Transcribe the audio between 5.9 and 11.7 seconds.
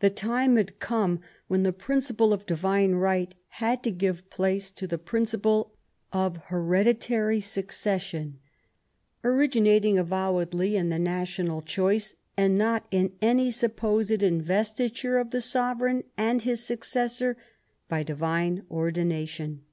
of hereditary succession, originating avowedly in the national